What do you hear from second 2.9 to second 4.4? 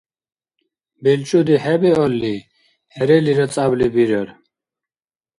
хӀерелира цӀябли бирар.